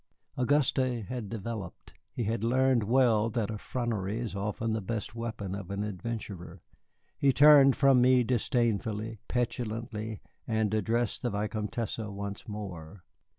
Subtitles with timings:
[0.35, 1.93] Auguste had developed.
[2.11, 6.63] He had learned well that effrontery is often the best weapon of an adventurer.
[7.19, 13.03] He turned from me disdainfully, petulantly, and addressed the Vicomtesse once more.